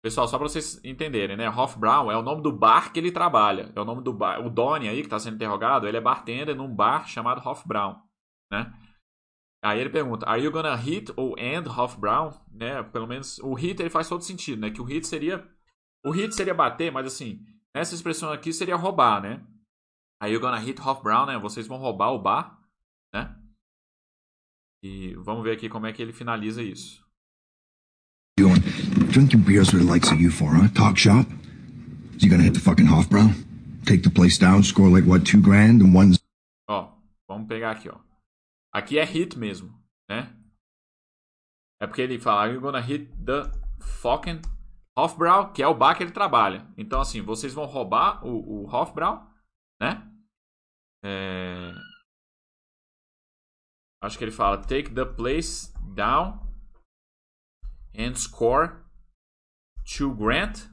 [0.04, 1.48] Pessoal, só para vocês entenderem, né?
[1.48, 3.72] Hofbrow é o nome do bar que ele trabalha.
[3.74, 4.44] É o nome do bar.
[4.44, 7.96] O Donnie aí, que está sendo interrogado, ele é bartender num bar chamado Hofbrow,
[8.52, 8.70] né?
[9.66, 12.40] Aí ele pergunta, are you gonna hit ou end Hofbrow?
[12.52, 12.84] Né?
[12.84, 14.70] Pelo menos o hit ele faz todo sentido, né?
[14.70, 15.44] Que o hit seria
[16.04, 19.44] o hit seria bater, mas assim, nessa expressão aqui seria roubar, né?
[20.22, 21.36] Are you gonna hit Hofbrow, né?
[21.40, 22.60] Vocês vão roubar o bar,
[23.12, 23.36] né?
[24.84, 27.04] E vamos ver aqui como é que ele finaliza isso.
[28.38, 28.60] Doing
[29.10, 30.68] drinking beers with the likes of you for, huh?
[30.74, 31.28] Talk shop?
[32.20, 33.32] You gonna hit the fucking Hofbrow?
[33.84, 36.20] Take the place down, score like what, two grand and one's
[36.68, 36.88] Ó,
[37.26, 38.05] vamos pegar aqui, ó.
[38.72, 39.70] Aqui é hit mesmo,
[40.08, 40.34] né?
[41.80, 43.42] É porque ele fala, you're gonna hit the
[44.00, 44.40] fucking
[44.98, 46.66] Hofbrow, que é o bar que ele trabalha.
[46.76, 49.30] Então, assim, vocês vão roubar o, o Hofbrow,
[49.80, 50.10] né?
[51.04, 51.72] É...
[54.02, 56.40] Acho que ele fala, take the place down
[57.94, 58.84] and score
[59.84, 60.66] two grant.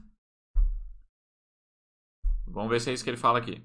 [2.46, 3.62] Vamos ver se é isso que ele fala aqui.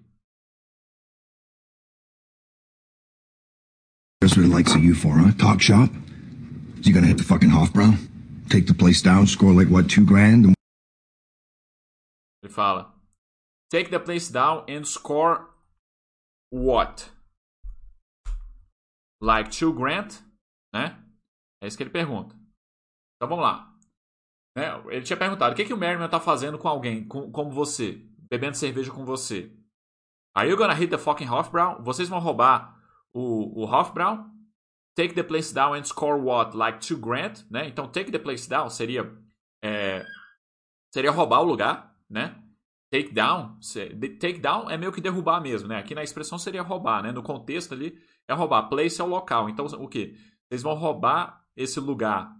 [4.35, 5.31] The likes of you for, huh?
[5.37, 5.89] Talk shop?
[6.83, 7.51] Gonna hit the fucking?
[8.49, 10.55] Take the place down, score like what, two grand and
[12.43, 12.93] Ele fala:
[13.69, 15.49] Take the place down and score
[16.49, 17.09] what?
[19.21, 20.21] Like two grant,
[20.73, 20.97] né?
[21.61, 22.35] É isso que ele pergunta.
[23.15, 23.75] Então vamos lá.
[24.57, 24.63] Né?
[24.87, 28.01] Ele tinha perguntado: o que, que o Merriman tá fazendo com alguém, com, como você,
[28.31, 29.53] bebendo cerveja com você?
[30.35, 31.83] Are you gonna hit the fucking Hofbrow?
[31.83, 32.78] Vocês vão roubar
[33.13, 34.25] o, o Hofbrow?
[34.95, 36.55] Take the place down and score what?
[36.55, 37.67] Like two grant, né?
[37.67, 39.09] Então take the place down seria
[39.63, 40.05] é,
[40.93, 42.35] seria roubar o lugar, né?
[42.91, 43.59] Take down,
[44.19, 45.77] take down é meio que derrubar mesmo, né?
[45.77, 47.11] Aqui na expressão seria roubar, né?
[47.11, 48.67] No contexto ali é roubar.
[48.67, 49.47] Place é o local.
[49.47, 50.17] Então o que?
[50.49, 52.35] Vocês vão roubar esse lugar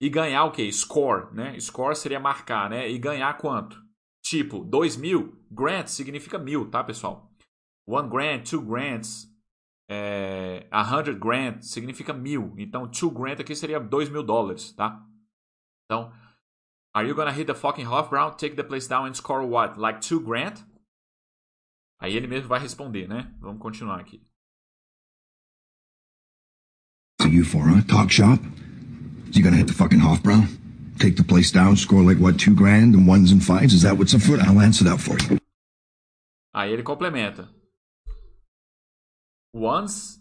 [0.00, 0.70] e ganhar o quê?
[0.70, 1.58] Score, né?
[1.58, 2.88] Score seria marcar, né?
[2.88, 3.82] E ganhar quanto?
[4.22, 5.44] Tipo, 2 mil.
[5.50, 7.30] Grant significa mil, tá, pessoal?
[7.86, 9.28] One grant, two grants,
[9.88, 12.54] é, a hundred grant significa mil.
[12.58, 15.04] Então, two grant aqui seria dois mil dólares, tá?
[15.84, 16.12] Então,
[16.94, 19.78] are you gonna hit the fucking Hofbrow, take the place down and score what?
[19.78, 20.64] Like two grant?
[22.00, 23.32] Aí ele mesmo vai responder, né?
[23.40, 24.22] Vamos continuar aqui.
[27.20, 27.82] of you for, huh?
[27.88, 28.40] Talk shop?
[29.32, 30.46] You gonna hit the fucking Hofbrow?
[30.98, 33.74] Take the place down, score like what, two grand and ones and fives?
[33.74, 34.40] Is that what's afoot?
[34.40, 35.38] I'll answer that for you.
[36.54, 37.48] Aí ele complementa.
[39.54, 40.20] Ones,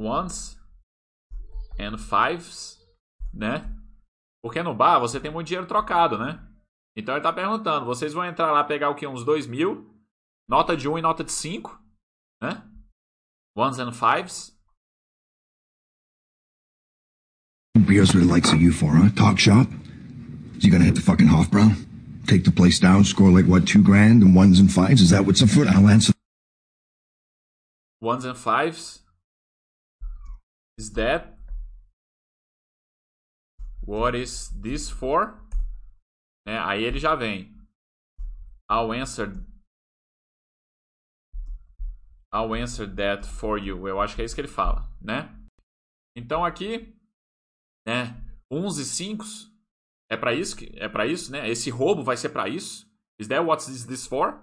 [0.00, 0.58] ones
[1.78, 2.78] and fives,
[3.30, 3.70] né?
[4.42, 6.42] Porque no bar você tem muito dinheiro trocado, né?
[6.96, 9.06] Então ele tá perguntando, vocês vão entrar lá pegar o que?
[9.06, 9.94] Uns dois mil?
[10.48, 11.78] Nota de um e nota de cinco,
[12.42, 12.66] né?
[13.54, 14.56] Ones and fives.
[17.86, 19.10] Beers the likes of you for, huh?
[19.14, 19.70] Talk shop?
[20.58, 21.70] You gonna hit the fucking Hofbrow?
[22.26, 25.02] Take the place down, score like what, two grand and ones and fives?
[25.02, 25.68] Is that what's afoot?
[25.68, 26.14] I'll answer
[28.02, 29.06] Ones and fives.
[30.76, 31.38] Is that
[33.86, 35.38] what is this for?
[36.44, 36.58] Né?
[36.58, 37.56] Aí ele já vem.
[38.68, 39.32] I'll answer.
[42.34, 43.86] I'll answer that for you.
[43.86, 45.38] Eu acho que é isso que ele fala, né?
[46.16, 46.98] Então aqui,
[47.86, 48.20] né?
[48.50, 49.24] Uns e cinco
[50.10, 51.48] é para isso que é para isso, né?
[51.48, 52.90] Esse roubo vai ser para isso.
[53.20, 54.42] Is that what is this for?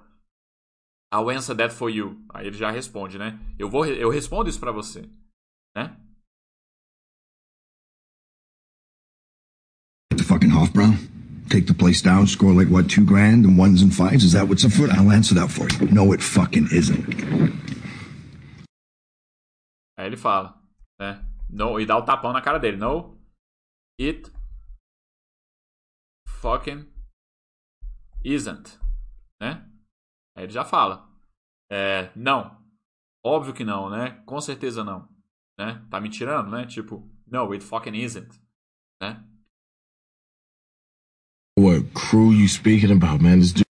[1.11, 2.23] I'll answer that for you.
[2.33, 3.39] Aí ele já responde, né?
[3.57, 5.09] Eu vou, eu respondo isso pra você,
[5.75, 5.97] né?
[10.19, 10.93] the fucking Hofbrow?
[11.49, 14.23] Take the place down, score like what, two grand and ones and fives?
[14.23, 14.91] Is that what's afoot?
[14.91, 15.87] I'll answer that for you.
[15.91, 17.07] No, it fucking isn't.
[19.97, 20.61] Aí ele fala,
[20.99, 21.25] né?
[21.49, 22.77] No, e dá o tapão na cara dele.
[22.77, 23.17] No,
[23.99, 24.29] it
[26.27, 26.85] fucking
[28.23, 28.77] isn't,
[29.41, 29.68] né?
[30.39, 31.05] Aí ele já fala,
[31.69, 32.65] é, não,
[33.21, 34.23] óbvio que não, né?
[34.25, 35.05] Com certeza não,
[35.59, 35.85] né?
[35.91, 36.65] Tá me tirando, né?
[36.65, 38.41] Tipo, no, it fucking isn't,
[39.03, 39.21] né?
[41.59, 43.39] What crew you speaking about, man?
[43.39, 43.65] This dude.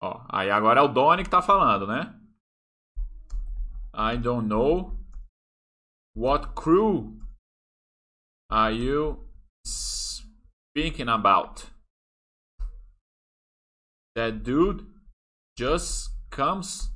[0.00, 2.16] Ó, aí agora é o Donnie que tá falando, né?
[3.92, 4.96] I don't know.
[6.14, 7.20] What crew
[8.48, 9.28] are you
[9.66, 11.66] speaking about?
[14.14, 14.91] That dude
[15.56, 16.90] just comes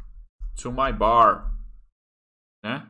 [0.56, 1.52] to my bar.
[2.64, 2.88] Né?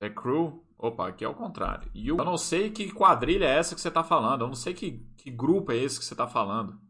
[0.00, 0.64] The crew.
[0.78, 1.90] Opa, aqui é o contrário.
[1.92, 2.18] You...
[2.18, 4.42] Eu não sei que quadrilha é essa que você está falando.
[4.42, 6.80] Eu não sei que, que grupo é esse que você está falando.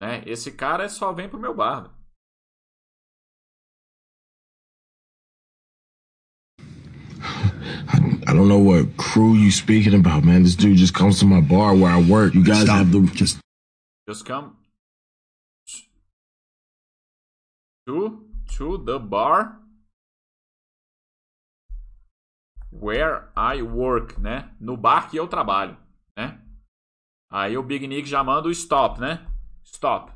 [0.00, 0.22] Né?
[0.26, 1.90] Esse cara só vem pro meu bar.
[8.32, 10.42] I don't know what crew you speaking about, man.
[10.42, 12.32] This dude just comes to my bar where I work.
[12.34, 12.78] You guys Stop.
[12.78, 13.40] have the Just
[14.08, 14.56] Just come
[17.86, 18.24] to
[18.56, 19.58] to the bar
[22.70, 24.48] where I work, né?
[24.58, 25.76] No bar que eu trabalho,
[26.16, 26.40] né?
[27.30, 29.26] Aí o Big Nick já manda o stop, né?
[29.62, 30.10] Stop.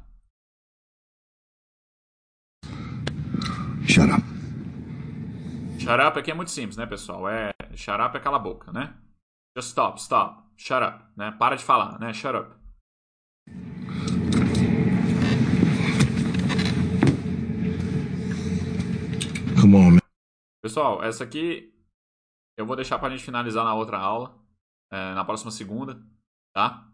[3.87, 4.23] shut up.
[5.79, 7.29] Shut up aqui é muito simples, né, pessoal?
[7.29, 8.97] É shut up é cala a boca, né?
[9.57, 10.43] Just stop, stop.
[10.57, 11.33] Shut up, né?
[11.33, 12.12] Para de falar, né?
[12.12, 12.57] Shut up.
[19.66, 19.99] come on, man.
[20.62, 21.74] Pessoal, essa aqui
[22.57, 24.39] eu vou deixar pra gente finalizar na outra aula,
[24.93, 26.01] é, na próxima segunda,
[26.55, 26.89] tá?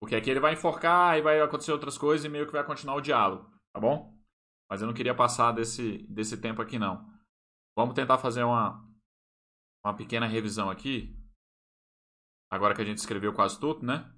[0.00, 2.94] Porque aqui ele vai enforcar e vai acontecer outras coisas e meio que vai continuar
[2.94, 4.16] o diálogo, tá bom?
[4.70, 7.08] Mas eu não queria passar desse, desse tempo aqui, não.
[7.76, 8.85] Vamos tentar fazer uma,
[9.86, 11.16] uma pequena revisão aqui.
[12.50, 14.12] Agora que a gente escreveu quase tudo, né?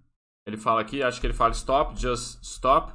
[0.47, 2.93] Ele fala aqui, acho que ele fala stop, just stop.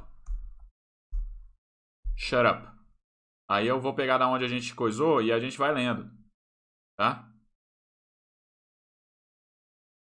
[2.16, 2.74] Shut up.
[3.48, 6.10] Aí eu vou pegar da onde a gente coisou e a gente vai lendo.
[6.96, 7.30] Tá?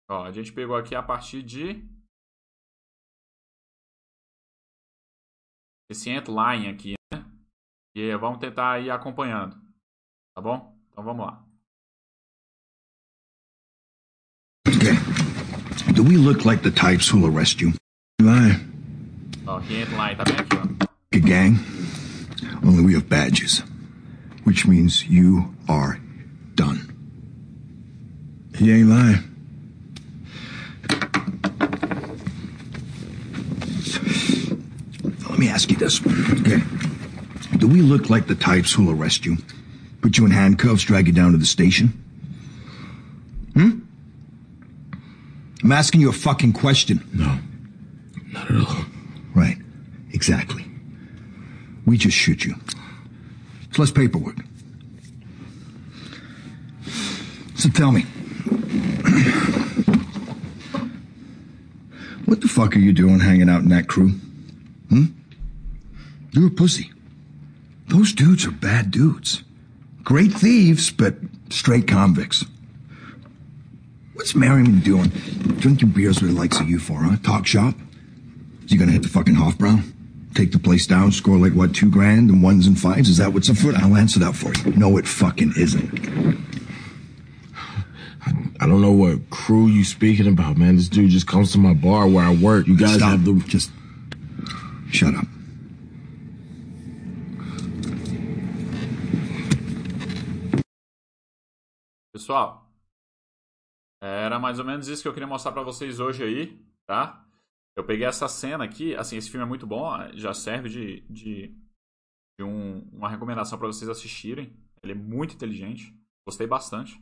[0.08, 1.82] Ó, a gente pegou aqui a partir de
[5.90, 7.20] esse end line aqui, né?
[7.94, 9.54] E vamos tentar ir acompanhando.
[10.34, 10.78] Tá bom?
[10.90, 11.43] Então vamos lá.
[14.68, 14.96] Okay.
[15.92, 17.72] Do we look like the types who'll arrest you?
[18.20, 18.52] Eli,
[19.46, 20.86] Ó, aqui end line, tá bem aqui, ó.
[21.12, 21.58] a gang.
[22.64, 23.62] Only we have badges,
[24.44, 25.98] which means you are
[26.54, 26.80] done.
[28.56, 29.22] He ain't lying.
[35.28, 36.00] Let me ask you this.
[36.40, 36.62] Okay.
[37.58, 39.36] Do we look like the types who'll arrest you?
[40.00, 41.88] Put you in handcuffs, drag you down to the station?
[43.54, 43.80] Hmm?
[45.64, 47.02] I'm asking you a fucking question.
[47.14, 47.38] No,
[48.32, 48.84] not at all.
[49.34, 49.56] Right.
[50.12, 50.62] Exactly.
[51.86, 52.54] We just shoot you.
[53.68, 54.36] It's less paperwork.
[57.56, 58.02] So tell me.
[62.26, 64.10] what the fuck are you doing hanging out in that crew?
[64.90, 65.04] Hmm?
[66.32, 66.92] You're a pussy.
[67.88, 69.42] Those dudes are bad dudes.
[70.02, 71.14] Great thieves, but
[71.48, 72.44] straight convicts.
[74.14, 75.08] What's Merriman doing?
[75.58, 77.16] Drinking beers with the likes of you for, huh?
[77.22, 77.74] Talk shop?
[78.64, 79.82] Is he gonna hit the fucking Hofbrow?
[80.34, 83.08] Take the place down, score like what, two grand and ones and fives?
[83.08, 83.74] Is that what's afoot?
[83.76, 84.76] I'll answer that for you.
[84.76, 86.38] No, it fucking isn't.
[88.60, 90.76] I don't know what crew you speaking about, man.
[90.76, 92.66] This dude just comes to my bar where I work.
[92.66, 93.10] You guys Stop.
[93.10, 93.70] have the Just
[94.90, 95.26] shut up.
[102.14, 102.63] Pessoal,
[104.07, 107.24] era mais ou menos isso que eu queria mostrar pra vocês hoje aí, tá?
[107.76, 111.48] Eu peguei essa cena aqui, assim, esse filme é muito bom, já serve de, de,
[112.38, 114.57] de um- uma recomendação pra vocês assistirem.
[114.82, 115.96] Ele é muito inteligente,
[116.26, 117.00] gostei bastante.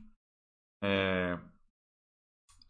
[0.83, 1.39] É,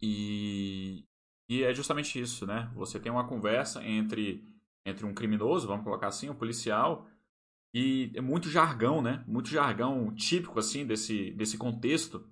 [0.01, 1.05] e,
[1.49, 2.71] e é justamente isso, né?
[2.75, 4.45] Você tem uma conversa entre,
[4.85, 7.07] entre um criminoso, vamos colocar assim, um policial,
[7.73, 9.23] e é muito jargão, né?
[9.27, 12.27] Muito jargão típico, assim, desse, desse contexto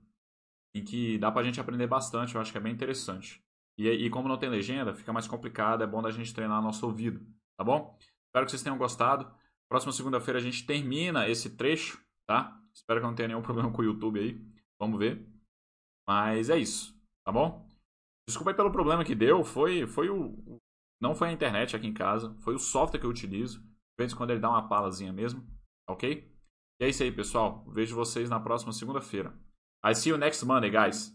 [0.74, 3.43] em que dá pra gente aprender bastante, eu acho que é bem interessante.
[3.78, 6.86] E, e como não tem legenda, fica mais complicado, é bom da gente treinar nosso
[6.86, 7.26] ouvido,
[7.57, 7.97] tá bom?
[8.28, 9.32] Espero que vocês tenham gostado.
[9.69, 12.59] Próxima segunda-feira a gente termina esse trecho, tá?
[12.74, 14.41] Espero que não tenha nenhum problema com o YouTube aí.
[14.80, 15.26] Vamos ver.
[16.07, 17.67] Mas é isso, tá bom?
[18.28, 20.59] Desculpa pelo problema que deu, foi, foi o.
[21.01, 23.59] Não foi a internet aqui em casa, foi o software que eu utilizo.
[23.59, 25.45] De vez em quando ele dá uma palazinha mesmo,
[25.89, 26.32] ok?
[26.80, 27.65] E é isso aí, pessoal.
[27.69, 29.34] Vejo vocês na próxima segunda-feira.
[29.84, 31.12] I see you next Monday, guys.